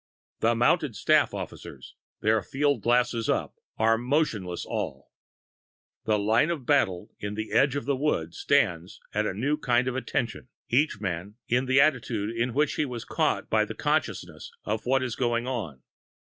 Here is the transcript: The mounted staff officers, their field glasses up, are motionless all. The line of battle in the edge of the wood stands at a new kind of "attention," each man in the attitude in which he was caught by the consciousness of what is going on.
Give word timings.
The 0.39 0.55
mounted 0.55 0.95
staff 0.95 1.31
officers, 1.31 1.93
their 2.21 2.41
field 2.41 2.81
glasses 2.81 3.29
up, 3.29 3.53
are 3.77 3.99
motionless 3.99 4.65
all. 4.65 5.11
The 6.05 6.17
line 6.17 6.49
of 6.49 6.65
battle 6.65 7.11
in 7.19 7.35
the 7.35 7.51
edge 7.51 7.75
of 7.75 7.85
the 7.85 7.95
wood 7.95 8.33
stands 8.33 8.99
at 9.13 9.27
a 9.27 9.35
new 9.35 9.57
kind 9.57 9.87
of 9.87 9.95
"attention," 9.95 10.47
each 10.69 10.99
man 10.99 11.35
in 11.47 11.65
the 11.67 11.79
attitude 11.79 12.35
in 12.35 12.55
which 12.55 12.77
he 12.77 12.85
was 12.85 13.05
caught 13.05 13.47
by 13.47 13.63
the 13.63 13.75
consciousness 13.75 14.51
of 14.65 14.87
what 14.87 15.03
is 15.03 15.15
going 15.15 15.45
on. 15.45 15.83